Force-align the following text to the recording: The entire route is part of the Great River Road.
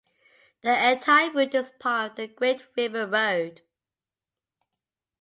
The 0.63 0.91
entire 0.93 1.29
route 1.29 1.53
is 1.53 1.69
part 1.79 2.13
of 2.13 2.15
the 2.17 2.27
Great 2.27 2.65
River 2.75 3.05
Road. 3.05 3.61